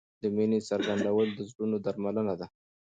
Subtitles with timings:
[0.21, 2.47] د مینې څرګندول د زړونو درملنه ده.